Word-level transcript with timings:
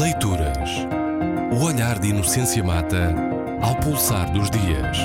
Leituras. 0.00 0.86
O 1.52 1.66
olhar 1.66 1.98
de 2.00 2.08
Inocência 2.08 2.64
Mata 2.64 3.12
ao 3.60 3.78
pulsar 3.78 4.32
dos 4.32 4.48
dias. 4.48 4.96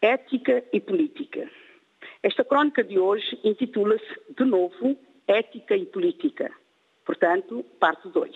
Ética 0.00 0.62
e 0.72 0.80
política. 0.80 1.50
Esta 2.22 2.44
crónica 2.44 2.84
de 2.84 2.96
hoje 2.96 3.40
intitula-se, 3.42 4.06
de 4.38 4.44
novo, 4.44 4.96
Ética 5.26 5.76
e 5.76 5.84
Política. 5.86 6.48
Portanto, 7.04 7.64
parte 7.80 8.08
2. 8.08 8.30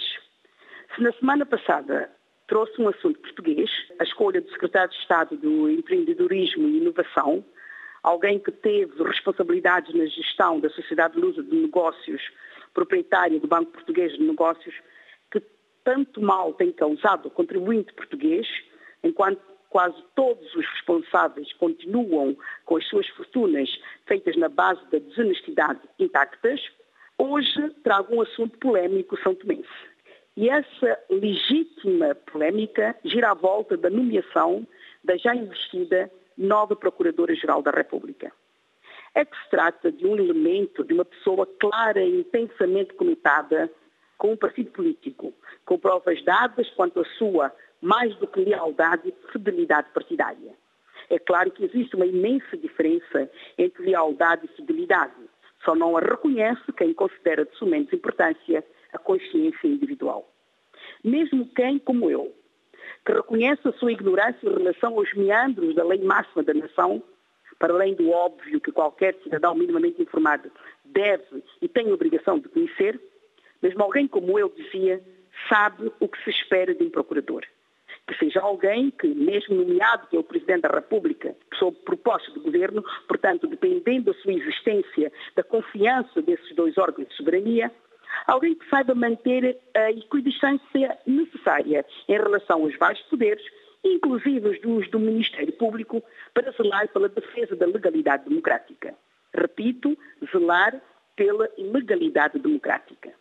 Se 0.96 1.00
na 1.00 1.12
semana 1.12 1.46
passada 1.46 2.11
trouxe 2.48 2.82
um 2.82 2.88
assunto 2.88 3.20
português, 3.20 3.70
a 4.00 4.02
escolha 4.02 4.41
do 4.41 4.50
Secretário 4.50 4.91
de 4.91 4.96
Estado 4.96 5.36
do 5.36 5.70
Empreendedorismo 5.70 6.66
e 6.66 6.79
Inovação, 6.79 7.45
alguém 8.02 8.41
que 8.41 8.50
teve 8.50 9.00
responsabilidades 9.04 9.95
na 9.95 10.07
gestão 10.07 10.59
da 10.59 10.68
Sociedade 10.70 11.16
Lusa 11.16 11.41
de 11.41 11.54
Negócios 11.54 12.20
proprietária 12.75 13.38
do 13.38 13.48
Banco 13.48 13.73
Português 13.73 14.12
de 14.12 14.23
Negócios, 14.23 14.74
que 15.30 15.42
tanto 15.84 16.20
mal 16.20 16.52
tem 16.55 16.73
causado 16.73 17.27
o 17.27 17.30
contribuinte 17.30 17.92
português, 17.92 18.47
enquanto 19.02 19.41
quase 19.69 19.97
todos 20.15 20.55
os 20.55 20.66
responsáveis 20.66 21.52
continuam 21.55 22.37
com 22.64 22.77
as 22.77 22.87
suas 22.88 23.06
fortunas 23.09 23.69
feitas 24.06 24.37
na 24.37 24.48
base 24.48 24.80
da 24.91 24.98
desonestidade 24.98 25.80
intactas, 25.98 26.61
hoje 27.16 27.70
trago 27.84 28.14
um 28.14 28.23
assunto 28.23 28.59
polémico 28.59 29.16
são 29.23 29.34
tomense. 29.34 29.69
E 30.37 30.48
essa 30.48 30.98
legítima 31.09 32.14
polémica 32.14 32.97
gira 33.05 33.30
à 33.30 33.34
volta 33.34 33.77
da 33.77 33.91
nomeação 33.91 34.66
da 35.05 35.16
já 35.16 35.34
investida 35.34 36.11
nova 36.37 36.75
Procuradora-Geral 36.75 37.62
da 37.62 37.70
República 37.70 38.33
é 39.14 39.24
que 39.24 39.37
se 39.37 39.50
trata 39.50 39.91
de 39.91 40.06
um 40.06 40.16
elemento, 40.16 40.84
de 40.84 40.95
uma 40.95 41.05
pessoa 41.05 41.46
clara 41.59 42.02
e 42.02 42.20
intensamente 42.20 42.95
conotada 42.95 43.70
com 44.16 44.33
um 44.33 44.36
partido 44.36 44.70
político, 44.70 45.33
com 45.64 45.78
provas 45.78 46.22
dadas 46.25 46.69
quanto 46.70 47.00
à 47.00 47.05
sua 47.16 47.53
mais 47.81 48.14
do 48.16 48.27
que 48.27 48.41
lealdade 48.41 49.08
e 49.08 49.33
fidelidade 49.33 49.88
partidária. 49.92 50.55
É 51.08 51.19
claro 51.19 51.50
que 51.50 51.64
existe 51.64 51.97
uma 51.97 52.06
imensa 52.06 52.56
diferença 52.56 53.31
entre 53.58 53.84
lealdade 53.84 54.47
e 54.47 54.56
fidelidade. 54.56 55.14
Só 55.64 55.75
não 55.75 55.97
a 55.97 56.00
reconhece 56.00 56.72
quem 56.77 56.94
considera 56.94 57.44
de 57.44 57.56
sumente 57.56 57.97
importância 57.97 58.64
a 58.92 58.98
consciência 58.98 59.66
individual. 59.66 60.31
Mesmo 61.03 61.48
quem, 61.55 61.78
como 61.78 62.11
eu, 62.11 62.34
que 63.05 63.12
reconhece 63.12 63.66
a 63.66 63.72
sua 63.72 63.92
ignorância 63.92 64.47
em 64.47 64.53
relação 64.53 64.94
aos 64.98 65.12
meandros 65.14 65.75
da 65.75 65.84
lei 65.84 66.03
máxima 66.03 66.42
da 66.42 66.55
nação, 66.55 67.03
para 67.61 67.75
além 67.75 67.94
do 67.94 68.11
óbvio 68.11 68.61
que 68.61 68.72
qualquer 68.72 69.14
cidadão 69.22 69.55
minimamente 69.55 70.03
informado 70.03 70.50
deve 70.84 71.44
e 71.61 71.69
tem 71.69 71.91
a 71.91 71.94
obrigação 71.94 72.39
de 72.39 72.48
conhecer, 72.48 72.98
mesmo 73.62 73.83
alguém 73.83 74.08
como 74.08 74.36
eu 74.39 74.48
dizia, 74.48 75.00
sabe 75.48 75.92
o 76.00 76.08
que 76.08 76.25
se 76.25 76.31
espera 76.31 76.75
de 76.75 76.83
um 76.83 76.91
procurador. 76.91 77.44
Que 78.08 78.16
seja 78.16 78.41
alguém 78.41 78.91
que, 78.91 79.06
mesmo 79.06 79.56
nomeado 79.56 80.08
pelo 80.08 80.25
Presidente 80.25 80.62
da 80.62 80.69
República, 80.69 81.36
sob 81.58 81.77
proposta 81.84 82.33
do 82.33 82.41
Governo, 82.41 82.83
portanto, 83.06 83.47
dependendo 83.47 84.12
da 84.12 84.19
sua 84.20 84.33
existência, 84.33 85.12
da 85.36 85.44
confiança 85.44 86.22
desses 86.22 86.56
dois 86.56 86.77
órgãos 86.78 87.08
de 87.08 87.14
soberania, 87.14 87.70
alguém 88.27 88.55
que 88.55 88.69
saiba 88.70 88.94
manter 88.94 89.61
a 89.77 89.91
equidistância 89.91 90.98
necessária 91.06 91.84
em 92.08 92.12
relação 92.12 92.62
aos 92.62 92.77
vários 92.78 93.03
poderes 93.03 93.44
inclusive 93.84 94.48
os 94.48 94.61
dos 94.61 94.91
do 94.91 94.98
Ministério 94.98 95.53
Público, 95.53 96.03
para 96.34 96.53
zelar 96.53 96.89
pela 96.89 97.09
defesa 97.09 97.56
da 97.56 97.67
legalidade 97.67 98.28
democrática. 98.28 98.95
Repito, 99.34 99.97
zelar 100.33 100.81
pela 101.17 101.48
legalidade 101.59 102.39
democrática. 102.39 103.12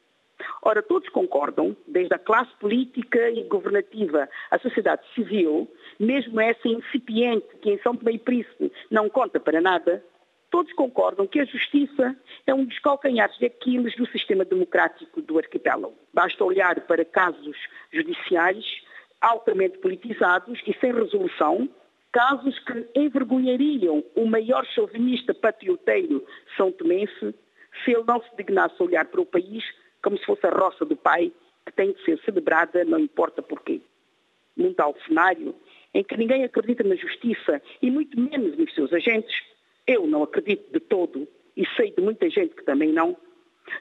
Ora, 0.61 0.81
todos 0.81 1.09
concordam, 1.09 1.75
desde 1.87 2.13
a 2.13 2.19
classe 2.19 2.51
política 2.59 3.29
e 3.29 3.43
governativa 3.43 4.29
à 4.49 4.57
sociedade 4.59 5.01
civil, 5.13 5.69
mesmo 5.99 6.39
essa 6.39 6.67
incipiente 6.67 7.47
que 7.61 7.71
em 7.71 7.79
São 7.79 7.95
Tomé 7.95 8.13
e 8.13 8.19
Príncipe 8.19 8.71
não 8.89 9.09
conta 9.09 9.39
para 9.39 9.59
nada, 9.59 10.03
todos 10.49 10.71
concordam 10.73 11.27
que 11.27 11.39
a 11.39 11.45
justiça 11.45 12.15
é 12.47 12.53
um 12.53 12.65
dos 12.65 12.79
calcanhares 12.79 13.37
de 13.37 13.45
Aquiles 13.45 13.95
do 13.95 14.07
sistema 14.07 14.45
democrático 14.45 15.21
do 15.21 15.37
arquipélago. 15.37 15.95
Basta 16.13 16.43
olhar 16.43 16.79
para 16.81 17.05
casos 17.05 17.57
judiciais 17.91 18.65
altamente 19.21 19.77
politizados 19.79 20.59
e 20.65 20.73
sem 20.79 20.93
resolução, 20.93 21.69
casos 22.11 22.57
que 22.59 22.87
envergonhariam 22.95 24.03
o 24.15 24.25
maior 24.25 24.65
chauvinista 24.67 25.33
patrioteiro 25.33 26.25
são 26.57 26.71
tomense 26.71 27.35
se 27.83 27.91
ele 27.91 28.03
não 28.07 28.21
se 28.21 28.35
dignasse 28.35 28.81
olhar 28.81 29.05
para 29.05 29.21
o 29.21 29.25
país 29.25 29.63
como 30.01 30.17
se 30.17 30.25
fosse 30.25 30.45
a 30.45 30.49
roça 30.49 30.85
do 30.85 30.95
pai 30.95 31.31
que 31.65 31.73
tem 31.73 31.91
de 31.91 32.03
ser 32.03 32.19
celebrada, 32.23 32.83
não 32.83 32.99
importa 32.99 33.41
porquê. 33.41 33.81
Num 34.55 34.73
tal 34.73 34.95
cenário 35.05 35.55
em 35.93 36.03
que 36.03 36.17
ninguém 36.17 36.43
acredita 36.43 36.83
na 36.83 36.95
justiça 36.95 37.61
e 37.81 37.91
muito 37.91 38.19
menos 38.19 38.57
nos 38.57 38.73
seus 38.73 38.91
agentes, 38.93 39.35
eu 39.85 40.07
não 40.07 40.23
acredito 40.23 40.71
de 40.71 40.79
todo 40.79 41.27
e 41.55 41.65
sei 41.75 41.91
de 41.91 42.01
muita 42.01 42.29
gente 42.29 42.55
que 42.55 42.63
também 42.63 42.91
não, 42.91 43.17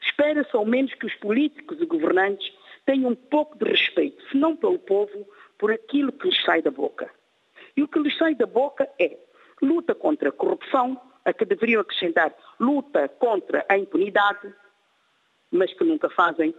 espera-se 0.03 0.55
ao 0.55 0.65
menos 0.65 0.93
que 0.95 1.07
os 1.07 1.15
políticos 1.15 1.81
e 1.81 1.87
governantes 1.87 2.53
tenham 2.89 3.11
um 3.11 3.15
pouco 3.15 3.59
de 3.63 3.71
respeito, 3.71 4.27
se 4.31 4.37
não 4.39 4.57
pelo 4.57 4.79
povo, 4.79 5.29
por 5.59 5.71
aquilo 5.71 6.11
que 6.11 6.27
lhes 6.27 6.43
sai 6.43 6.63
da 6.63 6.71
boca. 6.71 7.11
E 7.77 7.83
o 7.83 7.89
que 7.89 7.99
lhes 7.99 8.17
sai 8.17 8.35
da 8.35 8.47
boca 8.47 8.89
é 8.99 9.15
luta 9.61 9.95
contra 9.95 10.31
a 10.31 10.33
corrupção, 10.33 10.99
a 11.23 11.35
que 11.35 11.45
deveriam 11.45 11.83
acrescentar 11.83 12.35
luta 12.59 13.07
contra 13.07 13.63
a 13.69 13.77
impunidade, 13.77 14.55
mas 15.53 15.71
que 15.75 15.85
nunca 15.85 16.09
fazem, 16.09 16.55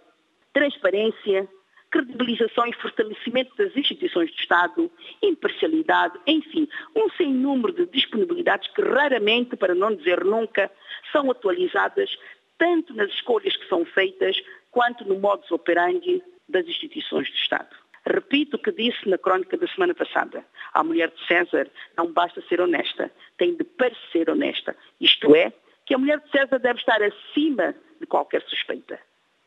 transparência, 0.54 1.50
credibilização 1.90 2.68
e 2.68 2.74
fortalecimento 2.74 3.56
das 3.58 3.76
instituições 3.76 4.30
de 4.30 4.40
Estado, 4.40 4.92
imparcialidade, 5.24 6.20
enfim, 6.28 6.70
um 6.96 7.10
sem 7.18 7.34
número 7.34 7.74
de 7.74 7.88
disponibilidades 7.88 8.72
que 8.76 8.84
raramente, 8.84 9.56
para 9.56 9.74
não 9.74 9.96
dizer 9.96 10.24
nunca, 10.24 10.70
são 11.12 11.32
atualizadas 11.32 12.16
tanto 12.60 12.94
nas 12.94 13.10
escolhas 13.14 13.56
que 13.56 13.68
são 13.68 13.84
feitas 13.86 14.40
quanto 14.72 15.06
no 15.06 15.19
modus 15.19 15.52
operandi 15.52 16.22
das 16.47 16.66
instituições 16.68 17.28
de 17.28 17.35
Estado. 17.35 17.75
Repito 18.06 18.57
o 18.57 18.59
que 18.59 18.72
disse 18.72 19.07
na 19.07 19.18
crónica 19.18 19.57
da 19.57 19.68
semana 19.68 19.94
passada. 19.94 20.44
A 20.74 20.84
mulher 20.84 21.12
de 21.12 21.28
César 21.28 21.69
não 21.97 22.12
basta 22.12 22.41
ser 22.47 22.62
honesta, 22.62 23.12
tem 23.38 23.56
de 23.56 23.63
parecer 23.63 24.30
honesta. 24.30 24.75
Isto 25.00 25.35
é, 25.35 25.53
que 25.85 25.94
a 25.94 25.97
mulher 25.97 26.19
de 26.19 26.30
César 26.31 26.59
deve 26.59 26.80
estar 26.80 27.02
acima 27.03 27.75
de 28.00 28.07
qualquer 28.07 28.41
suspeita. 28.44 29.00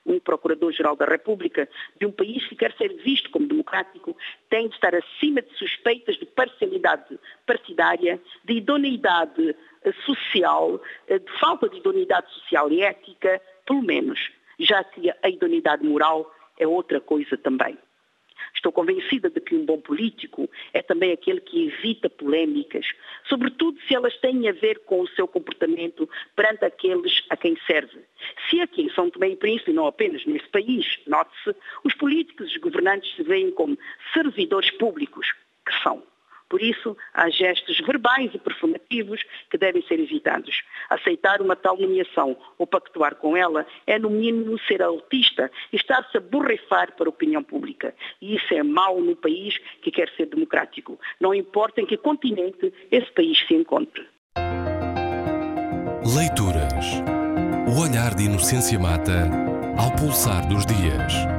Um 0.04 0.18
Procurador-Geral 0.18 0.96
da 0.96 1.06
República 1.06 1.68
de 1.98 2.06
um 2.06 2.10
país 2.10 2.46
que 2.48 2.56
quer 2.56 2.72
ser 2.76 2.92
visto 3.04 3.30
como 3.30 3.46
democrático 3.46 4.16
tem 4.50 4.68
de 4.68 4.74
estar 4.74 4.94
acima 4.94 5.40
de 5.40 5.56
suspeitas 5.56 6.16
de 6.16 6.26
parcialidade 6.26 7.18
partidária, 7.46 8.20
de 8.44 8.54
idoneidade 8.54 9.56
social, 10.04 10.80
eh, 11.06 11.18
de 11.18 11.38
falta 11.38 11.68
de 11.68 11.78
idoneidade 11.78 12.28
social 12.32 12.70
e 12.70 12.82
ética, 12.82 13.40
pelo 13.64 13.82
menos 13.82 14.18
já 14.64 14.82
que 14.84 15.10
a 15.22 15.28
idoneidade 15.28 15.84
moral 15.84 16.32
é 16.58 16.66
outra 16.66 17.00
coisa 17.00 17.36
também. 17.36 17.76
Estou 18.54 18.72
convencida 18.72 19.30
de 19.30 19.40
que 19.40 19.54
um 19.54 19.64
bom 19.64 19.80
político 19.80 20.48
é 20.72 20.82
também 20.82 21.12
aquele 21.12 21.40
que 21.40 21.66
evita 21.66 22.10
polémicas, 22.10 22.86
sobretudo 23.28 23.80
se 23.82 23.94
elas 23.94 24.16
têm 24.18 24.48
a 24.48 24.52
ver 24.52 24.80
com 24.80 25.00
o 25.00 25.08
seu 25.08 25.26
comportamento 25.26 26.08
perante 26.36 26.64
aqueles 26.64 27.24
a 27.30 27.36
quem 27.36 27.56
serve. 27.66 28.00
Se 28.48 28.60
aqui 28.60 28.82
em 28.82 28.90
São 28.90 29.10
Tomé 29.10 29.30
e 29.30 29.36
Príncipe, 29.36 29.72
não 29.72 29.86
apenas 29.86 30.24
nesse 30.26 30.48
país, 30.48 30.98
note-se, 31.06 31.54
os 31.84 31.94
políticos 31.94 32.50
e 32.50 32.56
os 32.56 32.62
governantes 32.62 33.14
se 33.14 33.22
veem 33.22 33.50
como 33.50 33.78
servidores 34.12 34.70
públicos, 34.72 35.26
que 35.66 35.82
são. 35.82 36.02
Por 36.52 36.60
isso, 36.60 36.94
há 37.14 37.30
gestos 37.30 37.78
verbais 37.78 38.30
e 38.34 38.38
performativos 38.38 39.24
que 39.50 39.56
devem 39.56 39.82
ser 39.88 39.98
evitados. 39.98 40.62
Aceitar 40.90 41.40
uma 41.40 41.56
tal 41.56 41.78
nomeação 41.78 42.36
ou 42.58 42.66
pactuar 42.66 43.14
com 43.14 43.34
ela 43.34 43.66
é, 43.86 43.98
no 43.98 44.10
mínimo, 44.10 44.60
ser 44.68 44.82
autista 44.82 45.50
e 45.72 45.76
estar-se 45.76 46.14
a 46.18 46.20
borrifar 46.20 46.94
para 46.94 47.06
a 47.06 47.08
opinião 47.08 47.42
pública. 47.42 47.94
E 48.20 48.36
isso 48.36 48.52
é 48.52 48.62
mau 48.62 49.00
no 49.00 49.16
país 49.16 49.56
que 49.80 49.90
quer 49.90 50.10
ser 50.14 50.26
democrático. 50.26 51.00
Não 51.18 51.34
importa 51.34 51.80
em 51.80 51.86
que 51.86 51.96
continente 51.96 52.70
esse 52.90 53.10
país 53.12 53.38
se 53.46 53.54
encontre. 53.54 54.06
Leituras. 56.14 57.00
O 57.66 57.80
olhar 57.80 58.14
de 58.14 58.24
Inocência 58.24 58.78
Mata 58.78 59.26
ao 59.78 59.90
pulsar 59.96 60.46
dos 60.48 60.66
dias. 60.66 61.31